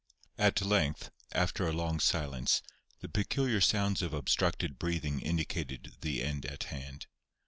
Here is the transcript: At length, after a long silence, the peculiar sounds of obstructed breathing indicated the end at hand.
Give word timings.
At 0.39 0.61
length, 0.63 1.11
after 1.31 1.67
a 1.67 1.71
long 1.73 1.99
silence, 1.99 2.63
the 3.01 3.07
peculiar 3.07 3.61
sounds 3.61 4.01
of 4.01 4.15
obstructed 4.15 4.79
breathing 4.79 5.19
indicated 5.19 5.93
the 6.01 6.23
end 6.23 6.43
at 6.47 6.63
hand. 6.63 7.05